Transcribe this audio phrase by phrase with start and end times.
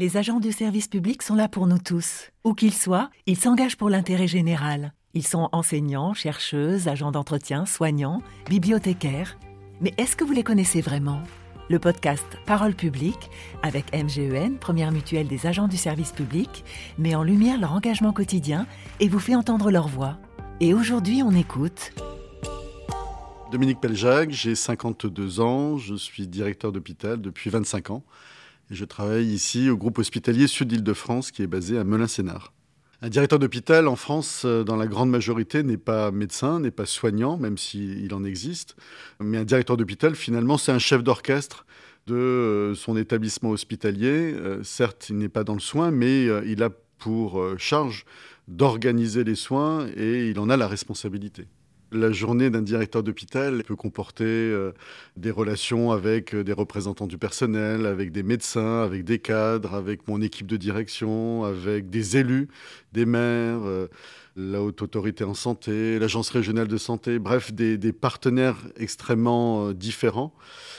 [0.00, 2.30] Les agents du service public sont là pour nous tous.
[2.44, 4.94] Où qu'ils soient, ils s'engagent pour l'intérêt général.
[5.12, 9.38] Ils sont enseignants, chercheuses, agents d'entretien, soignants, bibliothécaires.
[9.82, 11.20] Mais est-ce que vous les connaissez vraiment?
[11.68, 13.28] Le podcast Parole publique,
[13.62, 16.64] avec MGEN, première mutuelle des agents du service public,
[16.96, 18.66] met en lumière leur engagement quotidien
[19.00, 20.16] et vous fait entendre leur voix.
[20.60, 21.92] Et aujourd'hui, on écoute
[23.52, 28.02] Dominique Peljac, j'ai 52 ans, je suis directeur d'hôpital depuis 25 ans
[28.70, 32.52] je travaille ici au groupe hospitalier Sud-Île-de-France qui est basé à Melun-Sénard.
[33.02, 36.84] Un directeur d'hôpital en France, euh, dans la grande majorité, n'est pas médecin, n'est pas
[36.84, 38.76] soignant, même s'il en existe.
[39.20, 41.64] Mais un directeur d'hôpital, finalement, c'est un chef d'orchestre
[42.06, 44.34] de euh, son établissement hospitalier.
[44.34, 48.04] Euh, certes, il n'est pas dans le soin, mais il a pour charge
[48.46, 51.46] d'organiser les soins et il en a la responsabilité.
[51.92, 54.72] La journée d'un directeur d'hôpital peut comporter euh,
[55.16, 60.06] des relations avec euh, des représentants du personnel, avec des médecins, avec des cadres, avec
[60.06, 62.48] mon équipe de direction, avec des élus,
[62.92, 63.88] des maires, euh,
[64.40, 70.32] la haute autorité en santé, l'agence régionale de santé, bref, des, partenaires extrêmement différents.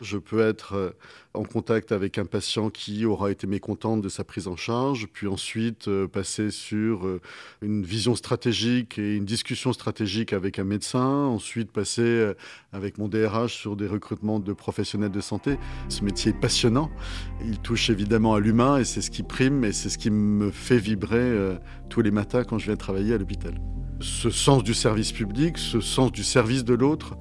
[0.00, 0.94] Je peux être
[1.34, 5.26] en contact avec un patient qui aura été mécontent de sa prise en charge, puis
[5.26, 7.20] ensuite euh, passer sur euh,
[7.60, 12.34] une vision stratégique et une discussion stratégique avec un médecin, ensuite passer euh,
[12.72, 15.58] avec mon DRH sur des recrutements de professionnels de santé.
[15.88, 16.90] Ce métier est passionnant,
[17.44, 20.50] il touche évidemment à l'humain et c'est ce qui prime et c'est ce qui me
[20.52, 23.43] fait vibrer tous les matins quand je viens travailler à l'hôpital.
[24.00, 27.16] Ce sens du service public, ce sens du service de l'autre,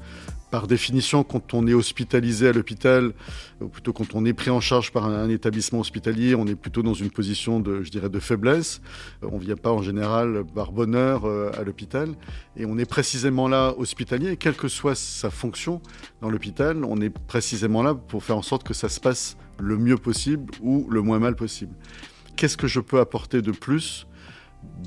[0.53, 3.13] par définition, quand on est hospitalisé à l'hôpital,
[3.59, 6.83] ou plutôt quand on est pris en charge par un, établissement hospitalier, on est plutôt
[6.83, 8.79] dans une position de, je dirais, de faiblesse.
[9.23, 12.09] On ne vient pas en général par bonheur euh, à l'hôpital.
[12.55, 15.81] Et on est précisément là hospitalier, quelle que soit sa fonction
[16.21, 19.75] dans l'hôpital, on est précisément là pour faire en sorte que ça se passe le
[19.79, 21.73] mieux possible ou le moins mal possible.
[22.35, 24.05] Qu'est-ce que je peux apporter de plus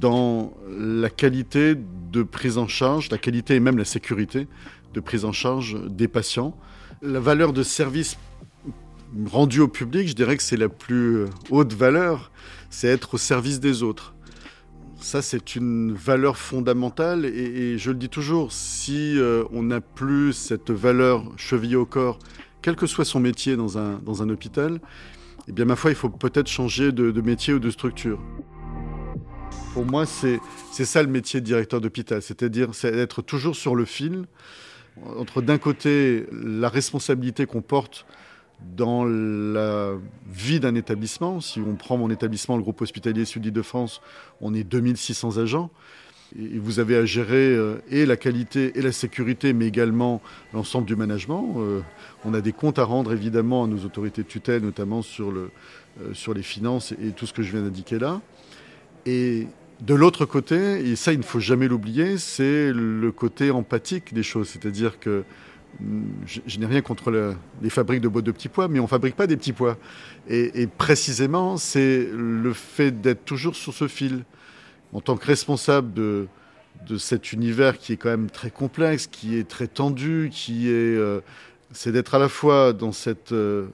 [0.01, 1.75] dans la qualité
[2.13, 4.47] de prise en charge, la qualité et même la sécurité
[4.95, 6.57] de prise en charge des patients.
[7.03, 8.17] La valeur de service
[9.27, 12.31] rendu au public, je dirais que c'est la plus haute valeur,
[12.71, 14.15] c'est être au service des autres.
[15.01, 20.33] Ça, c'est une valeur fondamentale et, je le dis toujours, si euh, on n'a plus
[20.33, 22.19] cette valeur chevillée au corps,
[22.63, 24.81] quel que soit son métier dans un, dans un hôpital,
[25.49, 28.19] eh bien, ma foi, il faut peut-être changer de, de métier ou de structure.
[29.77, 30.41] Pour moi, c'est
[30.73, 34.25] ça le métier de directeur d'hôpital, c'est-à-dire être toujours sur le fil,
[35.19, 38.07] entre d'un côté la responsabilité qu'on porte
[38.75, 39.93] dans la
[40.33, 41.43] vie d'un établissement.
[41.43, 44.01] Si on prend mon établissement, le groupe hospitalier Sud-Île-de-France,
[44.41, 45.69] on est 2600 agents.
[46.39, 50.23] Et vous avez à gérer euh, et la qualité et la sécurité, mais également
[50.55, 51.57] l'ensemble du management.
[51.59, 51.83] Euh,
[52.25, 55.51] on a des comptes à rendre évidemment à nos autorités de tutelle, notamment sur, euh,
[56.15, 58.23] sur les finances et tout ce que je viens d'indiquer là.
[59.05, 59.47] Et
[59.81, 64.23] de l'autre côté, et ça il ne faut jamais l'oublier, c'est le côté empathique des
[64.23, 64.49] choses.
[64.49, 65.25] C'est-à-dire que
[65.81, 66.03] mm,
[66.47, 69.17] je, n'ai rien contre les fabriques de boîtes de petits pois, mais on ne fabrique
[69.17, 69.77] pas des petits pois.
[70.29, 74.25] Et, précisément, c'est le fait d'être toujours sur ce fil.
[74.93, 76.27] En tant que responsable de,
[76.99, 80.97] cet univers qui est quand même très complexe, qui est très tendu, qui est...
[80.97, 81.21] Euh,
[81.73, 83.33] c'est d'être à la fois dans cette...
[83.33, 83.67] Euh,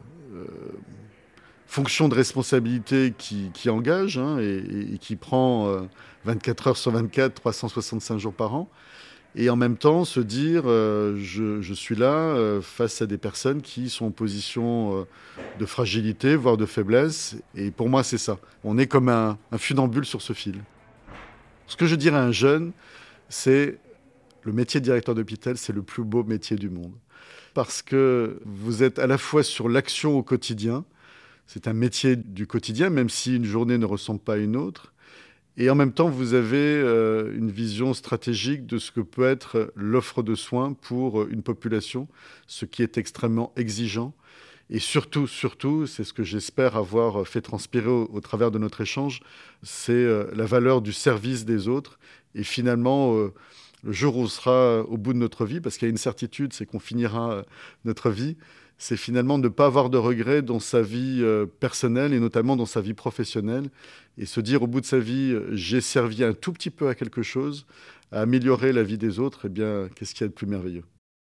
[1.72, 5.75] fonction de responsabilité qui, engage hein, et, qui prend
[6.27, 8.69] 24 euh, heures sur 24, 365 jours par an.
[9.37, 13.62] Et en même temps, se dire, euh, je, suis là euh, face à des personnes
[13.62, 15.06] qui sont en position
[15.59, 17.37] de fragilité, voire de faiblesse.
[17.55, 18.39] Et pour moi, c'est ça.
[18.65, 20.56] On est comme un, un funambule sur ce fil.
[21.69, 22.72] Ce que je dirais à un jeune,
[23.31, 23.78] c'est
[24.43, 26.93] le métier de directeur d'hôpital, c'est le plus beau métier du monde.
[27.54, 30.84] Parce que vous êtes à la fois sur l'action au quotidien,
[31.47, 34.92] c'est un métier du quotidien, même si une journée ne ressemble pas à une autre.
[35.58, 39.72] Et en même temps, vous avez euh, une vision stratégique de ce que peut être
[39.76, 42.08] l'offre de soins pour euh, une population,
[42.47, 44.14] ce qui est extrêmement exigeant.
[44.70, 49.20] Et surtout, surtout, c'est ce que j'espère avoir fait transpirer au, travers de notre échange,
[49.62, 51.98] c'est euh, la valeur du service des autres.
[52.34, 53.30] Et finalement,
[53.83, 55.97] le jour où on sera au bout de notre vie, parce qu'il y a une
[55.97, 57.45] certitude, c'est qu'on finira
[57.84, 58.37] notre vie,
[58.83, 62.67] c'est finalement ne pas avoir de regrets dans sa vie euh, personnelle et notamment dans
[62.67, 63.71] sa vie professionnelle
[64.19, 66.89] et se dire au bout de sa vie, euh, j'ai servi un tout petit peu
[66.89, 67.65] à quelque chose,
[68.11, 70.84] à améliorer la vie des autres, eh bien, qu'est-ce qu'il y a de plus merveilleux?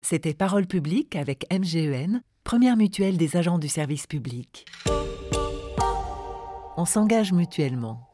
[0.06, 4.67] C'était Parole publique avec MGEN, première mutuelle des agents du service public.
[6.77, 8.12] On s'engage mutuellement.